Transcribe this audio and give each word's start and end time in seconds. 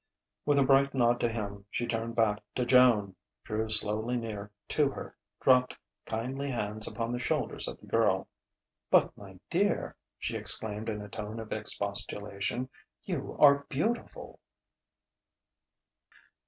With 0.47 0.57
a 0.57 0.63
bright 0.63 0.95
nod 0.95 1.19
to 1.19 1.29
him, 1.29 1.65
she 1.69 1.85
turned 1.85 2.15
back 2.15 2.41
to 2.55 2.65
Joan; 2.65 3.15
drew 3.43 3.69
slowly 3.69 4.17
near 4.17 4.49
to 4.69 4.89
her; 4.89 5.15
dropped 5.39 5.77
kindly 6.07 6.49
hands 6.49 6.87
upon 6.87 7.11
the 7.11 7.19
shoulders 7.19 7.67
of 7.67 7.79
the 7.79 7.85
girl. 7.85 8.27
"But, 8.89 9.15
my 9.15 9.39
dear!" 9.51 9.95
she 10.17 10.35
exclaimed 10.35 10.89
in 10.89 11.03
a 11.03 11.07
tone 11.07 11.39
of 11.39 11.51
expostulation 11.51 12.67
"you 13.03 13.37
are 13.39 13.67
beautiful!" 13.69 14.39